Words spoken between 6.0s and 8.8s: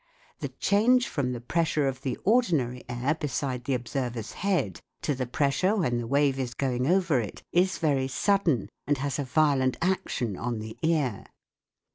wave is going over it is very sudden